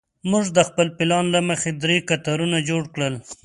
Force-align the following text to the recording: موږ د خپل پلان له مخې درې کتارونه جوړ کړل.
موږ 0.31 0.45
د 0.57 0.59
خپل 0.69 0.87
پلان 0.97 1.25
له 1.35 1.39
مخې 1.49 1.71
درې 1.83 1.97
کتارونه 2.09 2.57
جوړ 2.69 2.83
کړل. 2.93 3.15